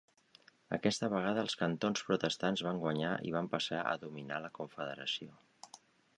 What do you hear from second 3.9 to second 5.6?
dominar la Confederació.